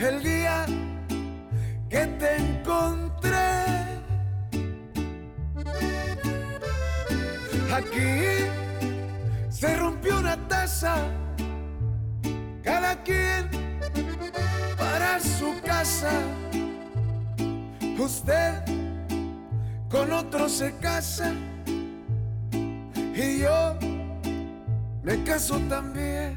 [0.00, 0.66] El día
[1.88, 3.38] que te encontré.
[7.72, 8.48] Aquí
[9.48, 10.96] se rompió una taza.
[12.62, 13.48] Cada quien
[14.76, 16.10] para su casa.
[17.98, 18.62] Usted
[19.90, 21.32] con otro se casa
[23.14, 23.76] y yo
[25.02, 26.36] me caso también,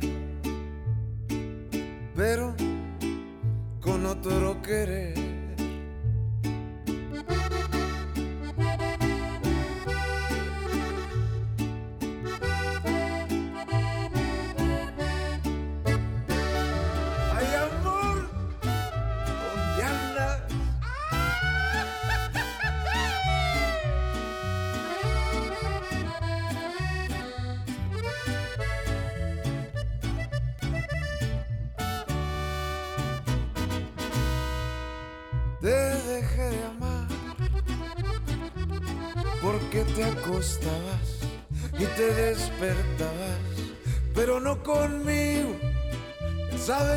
[2.22, 2.54] pero
[3.82, 5.21] con otro querer.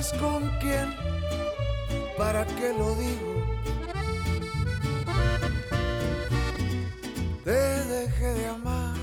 [0.04, 0.94] ¿Sabes con quién?
[2.18, 3.32] ¿Para qué lo digo?
[7.44, 8.96] Te dejé de amar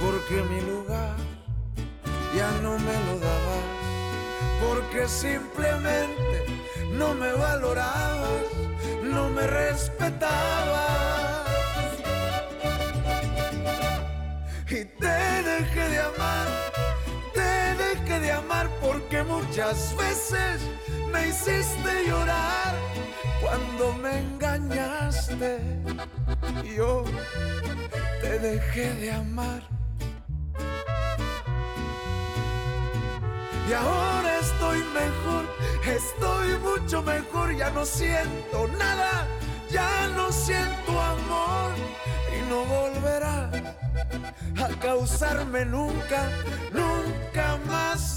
[0.00, 1.16] porque mi lugar
[2.36, 3.64] ya no me lo dabas,
[4.66, 5.73] porque simplemente
[19.96, 20.60] veces
[21.12, 22.74] me hiciste llorar
[23.40, 25.58] cuando me engañaste.
[26.64, 27.04] Y yo
[28.20, 29.62] te dejé de amar.
[33.68, 35.44] Y ahora estoy mejor,
[35.86, 39.26] estoy mucho mejor, ya no siento nada,
[39.70, 41.72] ya no siento amor
[42.36, 43.50] y no volverá
[44.62, 46.28] a causarme nunca,
[46.72, 48.13] nunca más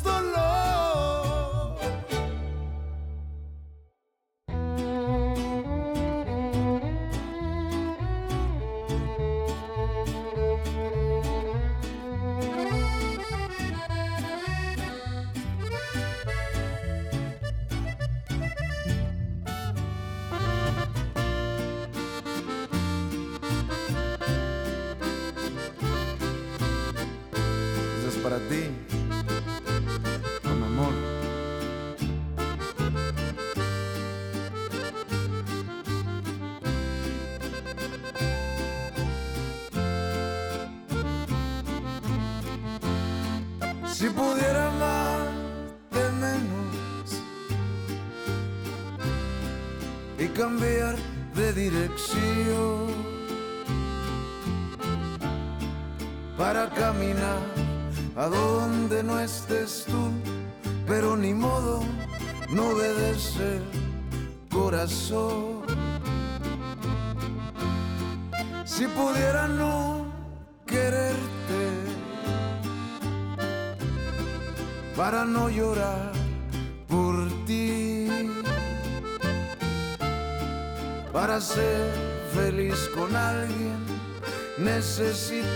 [85.00, 85.47] necessito.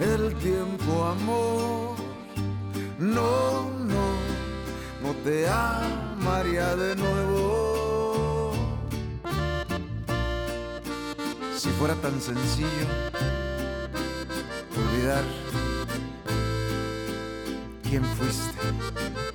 [0.00, 1.96] el tiempo, amor.
[2.98, 4.04] No, no,
[5.02, 8.52] no te amaría de nuevo.
[11.56, 12.86] Si fuera tan sencillo
[14.76, 15.24] olvidar
[17.82, 19.31] quién fuiste.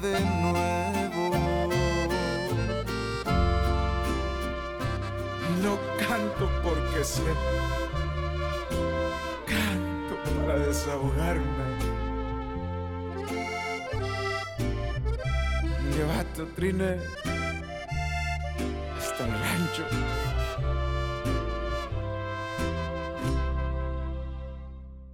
[0.00, 1.30] de nuevo.
[5.62, 7.22] No canto porque sé,
[9.46, 11.78] canto para desahogarme.
[15.94, 16.96] Llevato trine
[18.96, 19.84] hasta el rancho.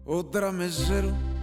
[0.04, 1.33] Otra mesero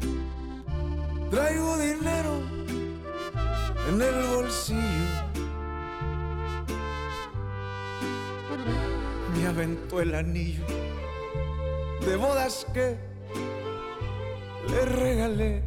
[10.12, 10.66] el anillo
[12.06, 12.98] de bodas que
[14.70, 15.64] le regalé.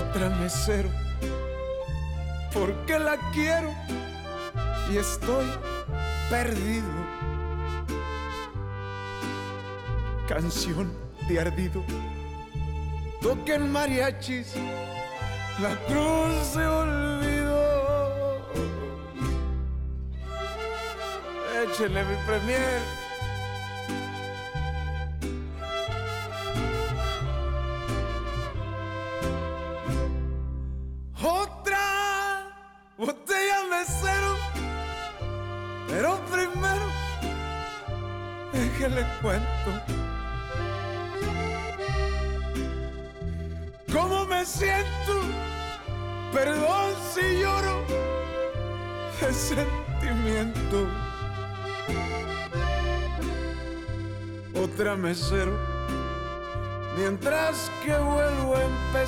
[0.00, 0.88] Otra mesero,
[2.52, 3.74] porque la quiero
[4.92, 5.46] y estoy
[6.30, 6.92] perdido.
[10.28, 10.92] Canción
[11.28, 11.82] de ardido,
[13.20, 14.54] toquen mariachis,
[15.60, 17.37] la cruz se olvida.
[21.70, 23.07] échele mi premier.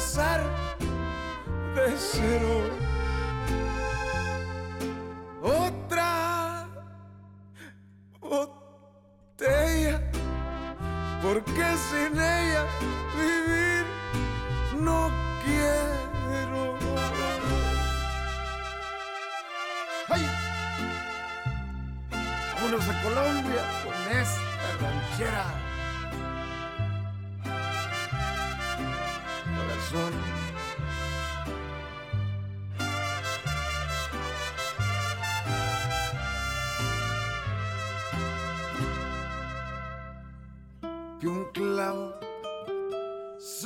[0.00, 0.69] Saturday.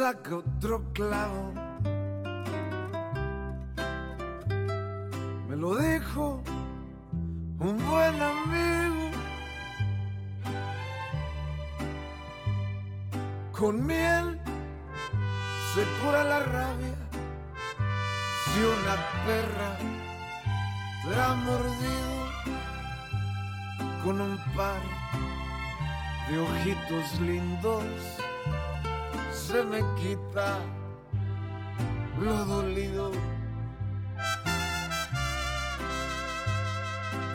[0.05, 1.64] Saca otro clavo.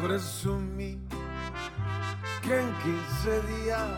[0.02, 0.98] Presumí
[2.42, 3.90] que en 15 días.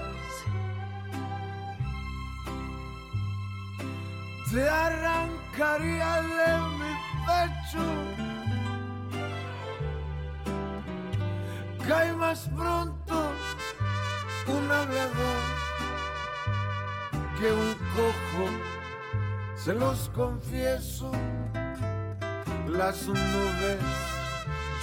[4.52, 6.48] Te arrancaría de
[6.80, 6.94] mi
[7.28, 7.86] pecho.
[11.88, 13.32] Cae más pronto
[14.48, 15.42] un hablador
[17.40, 18.50] que un cojo,
[19.56, 21.12] se los confieso,
[22.68, 23.80] las nubes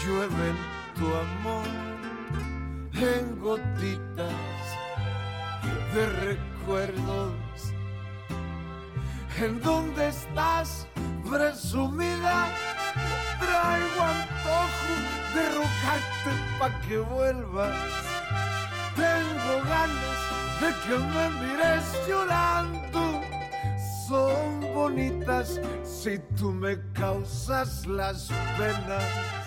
[0.05, 1.67] llueven tu amor
[2.95, 4.33] en gotitas
[5.95, 7.35] de recuerdos.
[9.39, 10.89] ¿En dónde estás,
[11.31, 12.49] presumida?
[13.39, 14.93] Traigo antojo
[15.35, 17.77] de rogarte pa' que vuelvas.
[18.97, 20.21] Tengo ganas
[20.61, 23.23] de que me mires llorando.
[24.09, 29.38] Son bonitas si tú me causas las penas.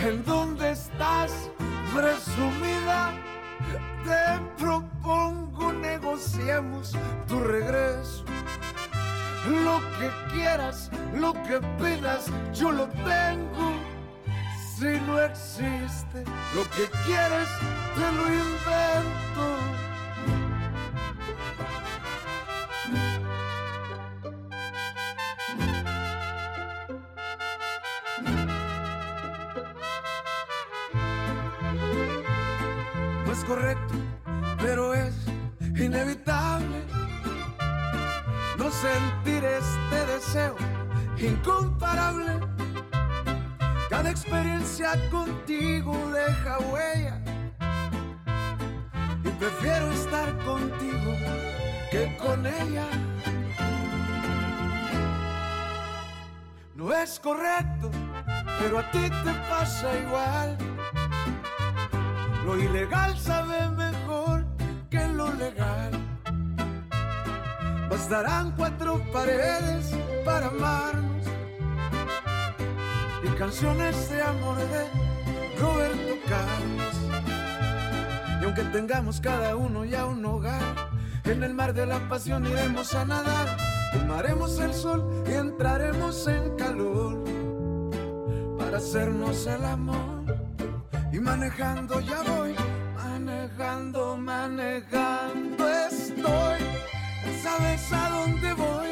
[0.00, 1.50] ¿En dónde estás,
[1.92, 3.12] presumida?
[4.04, 6.92] Te propongo negociemos
[7.26, 8.24] tu regreso.
[9.48, 13.72] Lo que quieras, lo que pidas, yo lo tengo.
[14.76, 16.22] Si no existe
[16.54, 17.48] lo que quieres,
[17.96, 19.77] te lo invento.
[33.48, 33.94] Correcto,
[34.60, 35.14] pero es
[35.74, 36.84] inevitable
[38.58, 40.54] no sentir este deseo
[41.16, 42.40] incomparable.
[43.88, 47.22] Cada experiencia contigo deja huella
[49.24, 51.12] y prefiero estar contigo
[51.90, 52.86] que con ella.
[56.74, 57.90] No es correcto,
[58.58, 60.67] pero a ti te pasa igual
[62.48, 64.46] lo ilegal sabe mejor
[64.88, 65.92] que lo legal.
[67.90, 69.94] Bastarán cuatro paredes
[70.24, 71.26] para amarnos
[73.22, 74.82] y canciones de amor de
[75.60, 76.96] Roberto Carlos.
[78.40, 80.74] Y aunque tengamos cada uno ya un hogar,
[81.24, 83.58] en el mar de la pasión iremos a nadar,
[83.92, 87.22] tomaremos el sol y entraremos en calor
[88.58, 90.18] para hacernos el amor
[91.12, 92.37] y manejando ya voy,
[94.78, 96.58] manejando estoy.
[97.42, 98.88] ¿Sabes a dónde voy?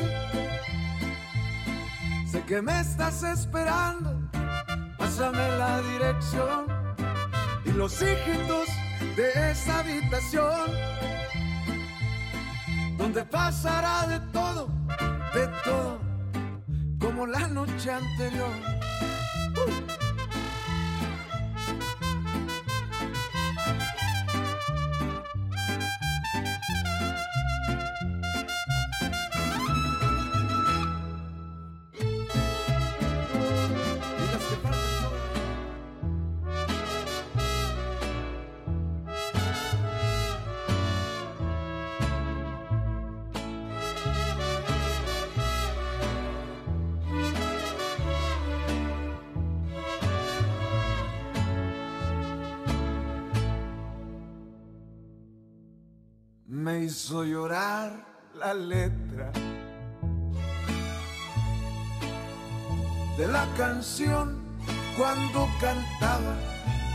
[2.31, 4.29] Sé que me estás esperando,
[4.99, 6.67] pásame la dirección
[7.65, 8.69] y los hijitos
[9.17, 10.71] de esa habitación
[12.99, 14.69] donde pasará de todo,
[15.35, 16.01] de todo,
[16.99, 18.76] como la noche anterior.
[57.07, 58.05] Hizo llorar
[58.37, 59.31] la letra
[63.17, 64.43] de la canción
[64.99, 66.35] cuando cantaba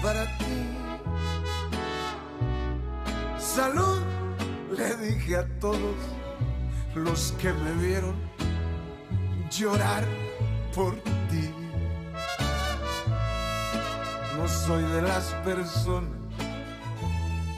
[0.04, 0.68] para ti.
[3.40, 4.02] Salud,
[4.76, 5.96] le dije a todos
[6.94, 8.16] los que me vieron
[9.50, 10.04] llorar
[10.76, 10.94] por
[11.30, 11.54] ti.
[14.38, 16.12] No soy de las personas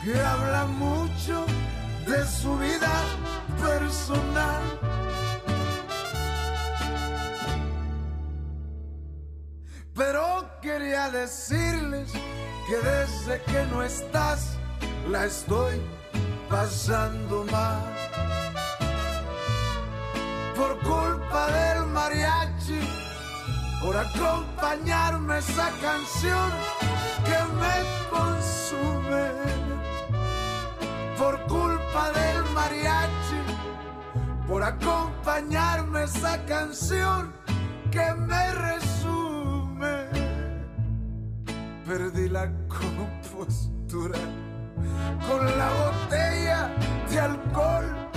[0.03, 1.47] que habla mucho
[2.05, 2.91] de su vida
[3.61, 4.61] personal.
[9.95, 12.11] Pero quería decirles
[12.67, 14.57] que desde que no estás
[15.09, 15.81] la estoy
[16.49, 17.93] pasando mal.
[20.55, 22.79] Por culpa del mariachi,
[23.81, 26.49] por acompañarme esa canción
[27.25, 27.75] que me
[28.09, 29.31] consume.
[31.17, 31.39] Por
[31.93, 33.41] del mariachi,
[34.47, 37.31] por acompañarme esa canción
[37.91, 40.07] que me resume.
[41.85, 44.17] Perdí la compostura
[45.27, 46.71] con la botella
[47.11, 48.09] de alcohol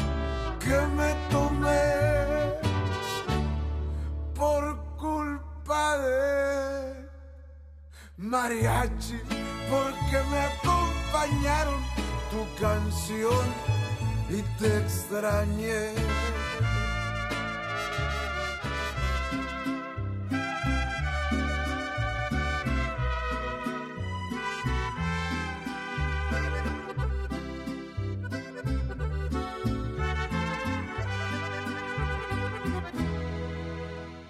[0.58, 2.56] que me tomé
[4.34, 7.10] por culpa de
[8.16, 9.20] mariachi,
[9.68, 13.46] porque me acompañaron tu canción
[14.28, 15.92] y te extrañé.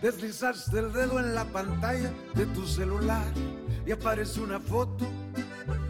[0.03, 3.27] Deslizaste el dedo en la pantalla de tu celular
[3.85, 5.05] y aparece una foto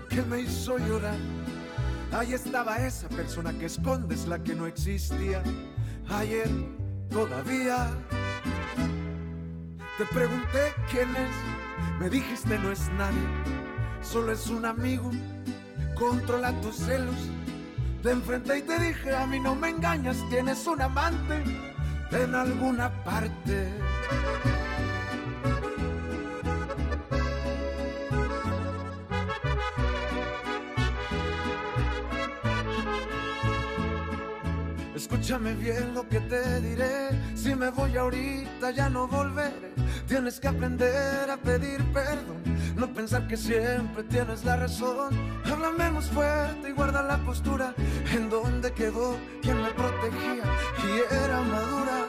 [0.08, 1.35] que me hizo llorar.
[2.16, 5.42] Ahí estaba esa persona que escondes, la que no existía.
[6.08, 6.48] Ayer
[7.10, 7.88] todavía
[9.98, 13.20] te pregunté quién es, me dijiste no es nadie,
[14.00, 15.10] solo es un amigo.
[15.94, 17.16] Controla tus celos.
[18.02, 21.42] Te enfrenté y te dije, a mí no me engañas, tienes un amante
[22.12, 23.68] en alguna parte.
[34.96, 37.10] Escúchame bien lo que te diré.
[37.34, 39.74] Si me voy ahorita ya no volveré.
[40.08, 42.42] Tienes que aprender a pedir perdón.
[42.76, 45.14] No pensar que siempre tienes la razón.
[45.44, 47.74] Habla menos fuerte y guarda la postura.
[48.10, 50.44] En donde quedó quien me protegía
[50.82, 52.06] y era madura.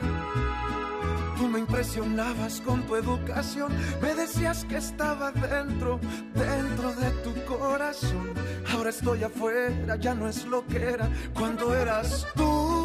[1.36, 3.74] Tú me impresionabas con tu educación.
[4.02, 6.00] Me decías que estaba dentro,
[6.34, 8.32] dentro de tu corazón.
[8.74, 12.77] Ahora estoy afuera, ya no es lo que era cuando eras tú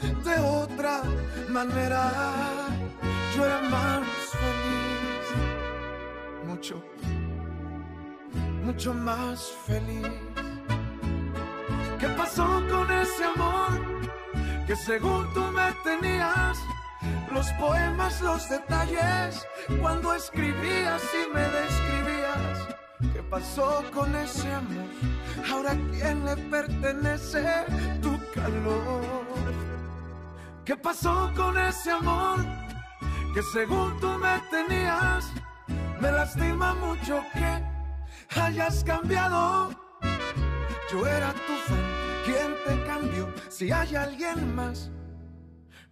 [0.00, 1.02] de otra
[1.48, 2.10] manera.
[3.34, 4.02] Yo era más
[4.42, 5.26] feliz,
[6.46, 6.82] mucho,
[8.62, 10.06] mucho más feliz.
[11.98, 13.80] ¿Qué pasó con ese amor
[14.66, 16.58] que según tú me tenías?
[17.32, 19.46] Los poemas, los detalles,
[19.80, 22.76] cuando escribías y me describías.
[23.12, 24.88] ¿Qué pasó con ese amor?
[25.50, 27.44] Ahora a quién le pertenece
[28.00, 29.33] tu calor.
[30.64, 32.38] ¿Qué pasó con ese amor?
[33.34, 35.30] Que según tú me tenías,
[36.00, 39.70] me lastima mucho que hayas cambiado.
[40.90, 41.84] Yo era tu fan,
[42.24, 43.30] ¿quién te cambió?
[43.50, 44.90] Si hay alguien más,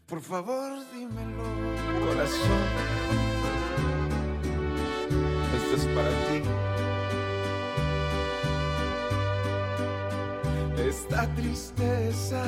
[0.07, 1.43] por favor dímelo.
[2.07, 2.63] Corazón,
[5.55, 6.43] esto es para ti.
[10.89, 12.43] Esta tristeza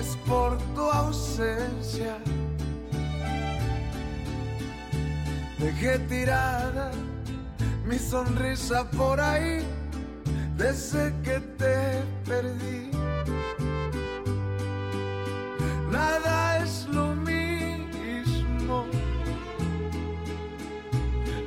[0.00, 2.16] es por tu ausencia.
[5.58, 6.90] Dejé tirada
[7.86, 9.64] mi sonrisa por ahí
[10.56, 12.90] desde que te perdí.
[15.90, 18.86] Nada es lo mismo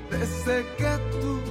[0.10, 1.42] desde que tú,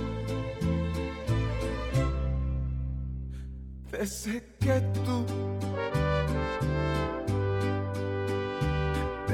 [3.92, 5.26] desde que tú.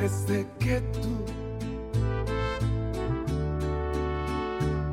[0.02, 1.24] Desde que tú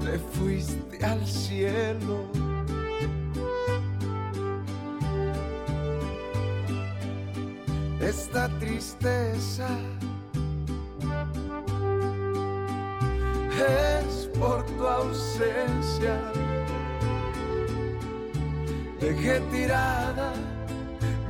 [0.06, 2.30] te fuiste al cielo.
[8.00, 9.68] Esta tristeza
[13.58, 16.22] es por tu ausencia.
[19.02, 20.34] Dejé tirada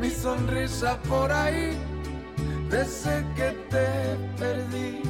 [0.01, 1.77] mi sonrisa por ahí
[2.69, 3.87] desde que te
[4.37, 5.01] perdí.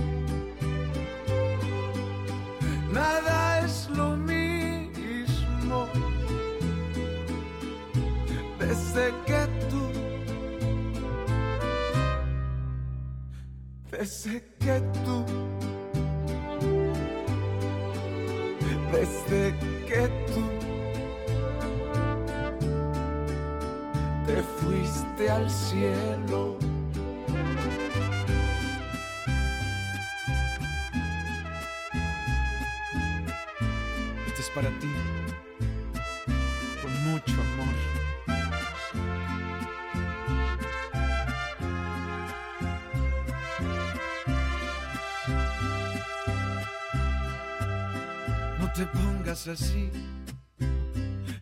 [2.91, 5.87] Nada es lo mismo
[8.59, 9.83] desde que tú,
[13.91, 15.25] desde que tú,
[18.91, 19.53] desde
[19.87, 20.43] que tú
[24.25, 26.68] te fuiste al cielo.
[34.55, 34.87] Para ti,
[36.81, 37.75] con mucho amor.
[48.59, 49.89] No te pongas así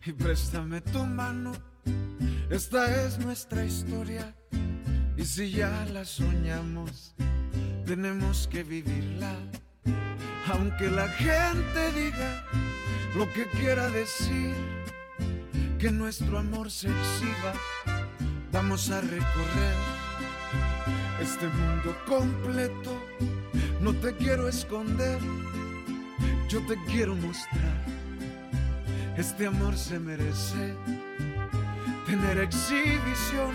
[0.04, 1.52] y préstame tu mano.
[2.50, 4.34] Esta es nuestra historia
[5.16, 7.14] y si ya la soñamos,
[7.86, 9.34] tenemos que vivirla.
[10.50, 12.44] Aunque la gente diga
[13.18, 14.54] lo que quiera decir,
[15.80, 17.52] que nuestro amor se exhiba,
[18.52, 19.76] vamos a recorrer
[21.20, 22.96] este mundo completo.
[23.80, 25.18] No te quiero esconder,
[26.48, 27.84] yo te quiero mostrar.
[29.16, 30.76] Este amor se merece
[32.06, 33.52] tener exhibición,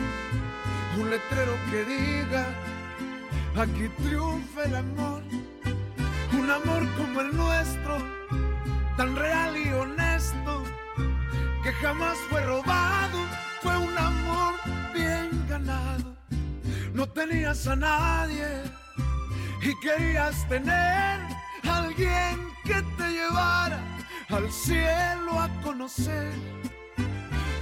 [0.99, 2.45] un letrero que diga,
[3.55, 5.23] aquí triunfa el amor,
[6.33, 7.97] un amor como el nuestro,
[8.97, 10.63] tan real y honesto,
[11.63, 13.19] que jamás fue robado,
[13.61, 14.53] fue un amor
[14.93, 16.15] bien ganado,
[16.93, 18.47] no tenías a nadie
[19.61, 21.19] y querías tener
[21.63, 23.79] a alguien que te llevara
[24.29, 26.33] al cielo a conocer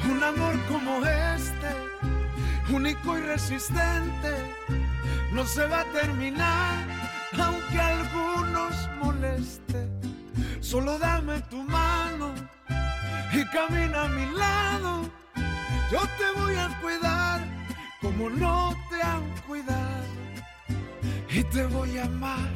[0.09, 4.33] un amor como este, único y resistente,
[5.31, 6.77] no se va a terminar,
[7.39, 9.80] aunque algunos moleste.
[10.71, 12.33] Solo dame tu mano
[13.33, 15.01] y camina a mi lado.
[15.91, 17.41] Yo te voy a cuidar
[17.99, 20.07] como no te han cuidado.
[21.29, 22.53] Y te voy a amar,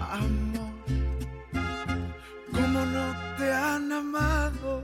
[0.00, 0.72] amor,
[2.50, 4.82] como no te han amado.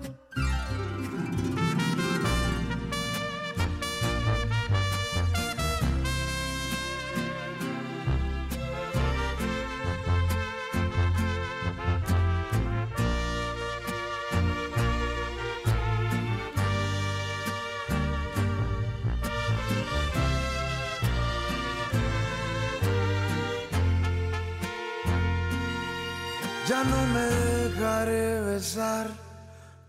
[26.79, 27.26] Ya no me
[27.64, 29.09] dejaré besar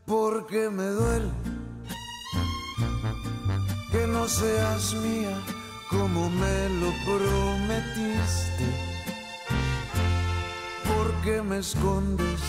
[0.07, 1.29] porque me duele
[3.91, 5.37] que no seas mía
[5.87, 8.67] como me lo prometiste.
[10.91, 12.41] Porque me escondes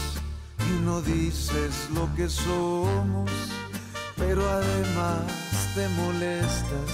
[0.71, 3.31] y no dices lo que somos,
[4.17, 5.27] pero además
[5.75, 6.93] te molestas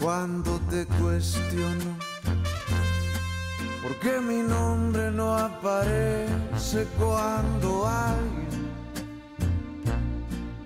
[0.00, 2.09] cuando te cuestiono.
[3.82, 8.70] Porque mi nombre no aparece cuando alguien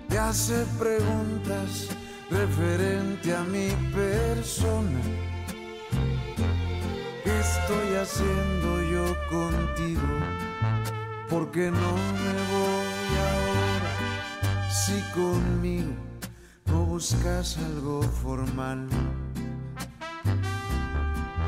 [0.09, 1.87] te hace preguntas
[2.29, 4.99] referente a mi persona.
[7.23, 10.15] ¿Qué estoy haciendo yo contigo?
[11.29, 13.91] Porque no me voy ahora
[14.69, 15.93] si conmigo
[16.65, 18.89] no buscas algo formal.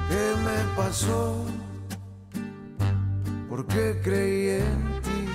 [0.10, 1.46] ¿Qué me pasó?
[3.50, 5.26] ¿Por qué creí en ti?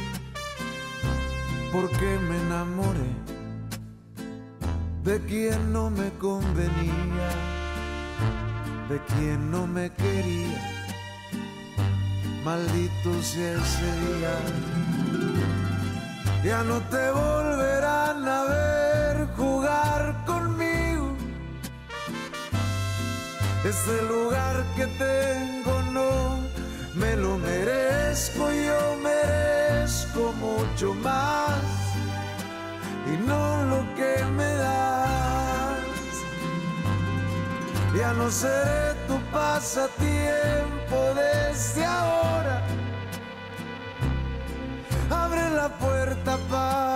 [1.73, 3.13] ¿Por qué me enamoré
[5.05, 7.31] de quien no me convenía?
[8.89, 10.63] De quien no me quería.
[12.45, 14.37] Maldito sea ese día.
[16.45, 18.82] Ya no te volverán a ver
[23.65, 26.41] Este lugar que tengo no
[26.95, 31.63] me lo merezco, yo merezco mucho más
[33.07, 35.79] y no lo que me das.
[37.97, 42.63] Ya no seré tu pasatiempo desde ahora.
[45.09, 46.92] Abre la puerta para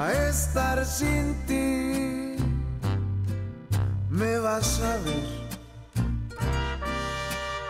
[0.00, 2.36] a estar sin ti.
[4.08, 5.40] Me vas a ver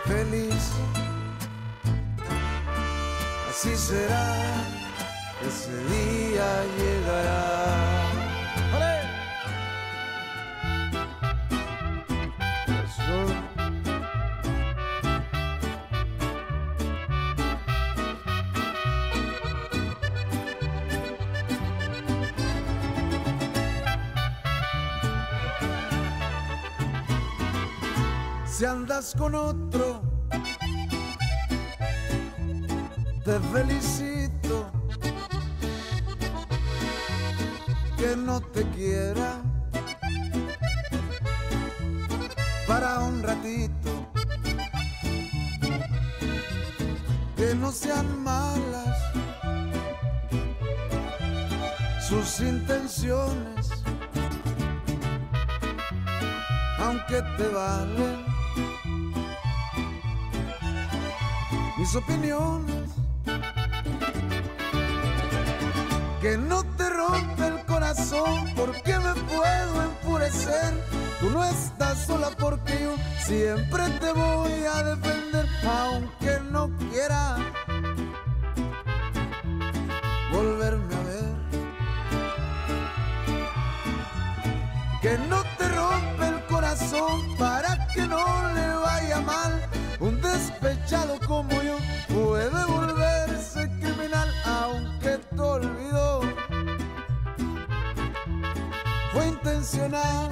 [0.05, 0.63] feliz.
[3.49, 4.27] Así será,
[5.47, 7.70] ese día llegará.
[29.17, 29.99] Con otro,
[33.25, 34.71] te felicito.
[37.97, 39.41] Que no te quiera.
[42.67, 44.11] Para un ratito.
[47.35, 48.97] Que no sean malas.
[52.07, 53.71] Sus intenciones,
[56.77, 58.30] aunque te valen
[61.95, 62.89] opiniones.
[66.21, 70.73] Que no te rompe el corazón porque me puedo enfurecer.
[71.19, 77.30] Tú no estás sola porque yo siempre te voy a defender, aunque no quiera
[90.61, 96.21] despechado como yo puede volverse criminal, aunque te olvidó.
[99.11, 100.29] Fue intencional.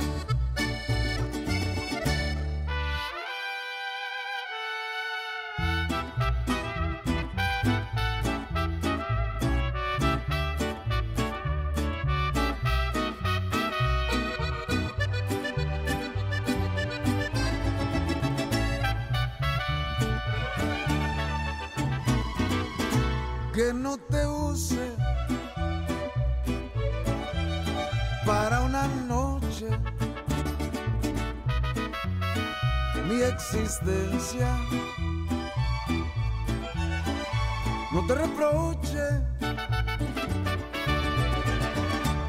[37.91, 38.99] No te reproche.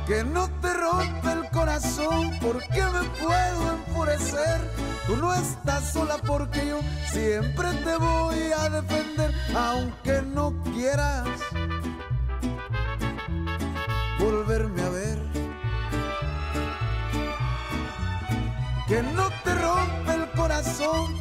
[0.06, 4.60] Que no te rompe el corazón porque me puedo enfurecer.
[5.06, 6.80] Tú no estás sola porque yo
[7.10, 11.29] siempre te voy a defender, aunque no quieras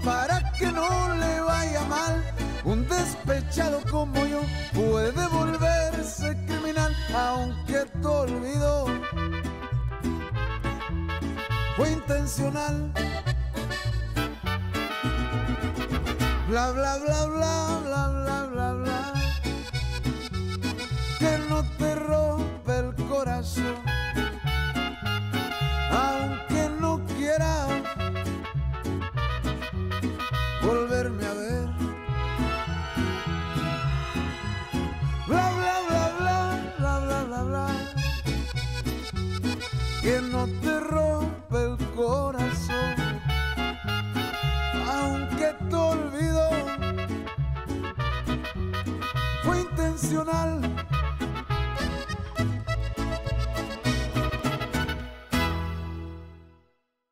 [0.03, 2.23] para que no le vaya mal.
[2.63, 4.41] Un despechado como yo
[4.73, 8.85] puede volverse criminal, aunque te olvidó.
[11.76, 12.91] Fue intencional.
[16.47, 17.98] Bla bla bla bla bla